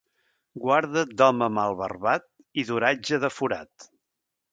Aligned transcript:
Guarda't 0.61 1.11
d'home 1.19 1.49
mal 1.57 1.75
barbat 1.81 2.25
i 2.63 2.67
d'oratge 2.71 3.21
de 3.25 3.31
forat. 3.41 3.87